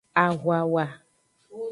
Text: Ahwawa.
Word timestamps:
Ahwawa. 0.23 0.85